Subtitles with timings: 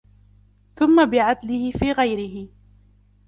[0.75, 2.47] ثُمَّ بِعَدْلِهِ فِي غَيْرِهِ